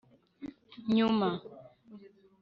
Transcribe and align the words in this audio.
nyuma 0.95 1.29